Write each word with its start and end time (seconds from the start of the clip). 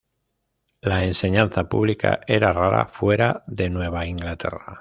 La 0.81 1.03
enseñanza 1.03 1.69
pública 1.69 2.21
era 2.25 2.51
rara 2.53 2.87
fuera 2.87 3.43
de 3.45 3.69
Nueva 3.69 4.07
Inglaterra. 4.07 4.79